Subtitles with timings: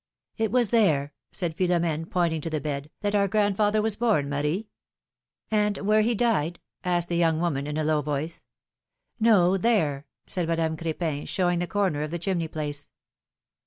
[0.39, 4.65] ^'It was there,^^ said Philom^ne, pointing to the bed, that our grandfather was born, Marie.^^
[5.55, 8.41] ^^And where he died?^^ asked the young woman, in a low voice.
[9.19, 12.89] No; there," said Madame Cr^pin, showing the corner of the chimney place.